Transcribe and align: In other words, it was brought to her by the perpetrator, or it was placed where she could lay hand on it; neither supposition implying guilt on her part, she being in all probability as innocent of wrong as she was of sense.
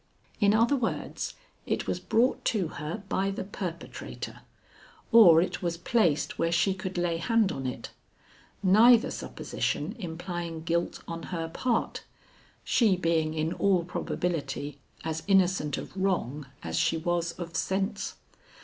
In 0.39 0.55
other 0.55 0.75
words, 0.75 1.35
it 1.67 1.85
was 1.85 1.99
brought 1.99 2.43
to 2.45 2.69
her 2.69 3.03
by 3.07 3.29
the 3.29 3.43
perpetrator, 3.43 4.39
or 5.11 5.43
it 5.43 5.61
was 5.61 5.77
placed 5.77 6.39
where 6.39 6.51
she 6.51 6.73
could 6.73 6.97
lay 6.97 7.17
hand 7.17 7.51
on 7.51 7.67
it; 7.67 7.91
neither 8.63 9.11
supposition 9.11 9.95
implying 9.99 10.63
guilt 10.63 11.03
on 11.07 11.21
her 11.29 11.49
part, 11.49 12.03
she 12.63 12.97
being 12.97 13.35
in 13.35 13.53
all 13.53 13.83
probability 13.83 14.79
as 15.03 15.21
innocent 15.27 15.77
of 15.77 15.95
wrong 15.95 16.47
as 16.63 16.77
she 16.79 16.97
was 16.97 17.33
of 17.33 17.55
sense. 17.55 18.15